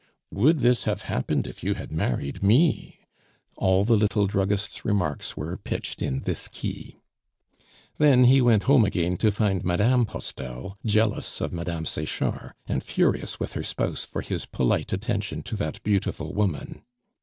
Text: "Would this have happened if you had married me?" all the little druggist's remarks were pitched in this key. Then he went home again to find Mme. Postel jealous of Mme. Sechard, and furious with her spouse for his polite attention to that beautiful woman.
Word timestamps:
"Would 0.31 0.61
this 0.61 0.85
have 0.85 1.03
happened 1.03 1.45
if 1.45 1.63
you 1.63 1.75
had 1.75 1.91
married 1.91 2.41
me?" 2.41 3.01
all 3.55 3.83
the 3.85 3.95
little 3.95 4.25
druggist's 4.25 4.83
remarks 4.83 5.37
were 5.37 5.57
pitched 5.57 6.01
in 6.01 6.21
this 6.21 6.47
key. 6.47 6.97
Then 7.99 8.23
he 8.23 8.41
went 8.41 8.63
home 8.63 8.83
again 8.83 9.15
to 9.17 9.29
find 9.31 9.63
Mme. 9.63 10.05
Postel 10.05 10.79
jealous 10.83 11.39
of 11.39 11.53
Mme. 11.53 11.85
Sechard, 11.85 12.53
and 12.65 12.81
furious 12.81 13.39
with 13.39 13.53
her 13.53 13.61
spouse 13.61 14.03
for 14.03 14.23
his 14.23 14.47
polite 14.47 14.91
attention 14.91 15.43
to 15.43 15.55
that 15.57 15.83
beautiful 15.83 16.33
woman. 16.33 16.81